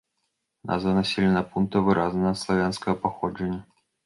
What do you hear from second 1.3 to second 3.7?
пункта выразна славянскага паходжання.